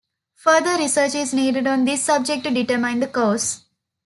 [0.37, 3.65] Further research is needed on this subject to determine the cause.